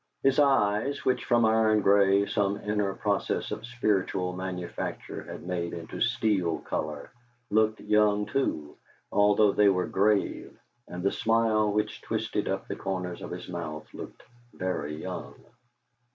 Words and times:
His 0.23 0.39
eyes, 0.39 1.05
which 1.05 1.25
from 1.25 1.45
iron 1.45 1.81
grey 1.81 2.25
some 2.25 2.57
inner 2.57 2.95
process 2.95 3.51
of 3.51 3.67
spiritual 3.67 4.33
manufacture 4.33 5.21
had 5.21 5.43
made 5.43 5.73
into 5.73 6.01
steel 6.01 6.57
colour, 6.57 7.11
looked 7.51 7.79
young 7.81 8.25
too, 8.25 8.75
although 9.11 9.51
they 9.51 9.69
were 9.69 9.85
grave; 9.85 10.57
and 10.87 11.03
the 11.03 11.11
smile 11.11 11.71
which 11.71 12.01
twisted 12.01 12.47
up 12.47 12.67
the 12.67 12.75
corners 12.75 13.21
of 13.21 13.29
his 13.29 13.47
mouth 13.47 13.85
looked 13.93 14.23
very 14.55 14.95
young. 14.99 15.35